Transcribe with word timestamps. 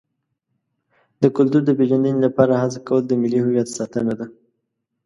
د 1.21 1.23
کلتور 1.37 1.61
د 1.65 1.71
پیژندنې 1.79 2.19
لپاره 2.25 2.53
هڅه 2.61 2.79
کول 2.87 3.03
د 3.07 3.13
ملي 3.21 3.39
هویت 3.43 3.67
ساتنه 3.77 4.13
ده. 4.19 4.25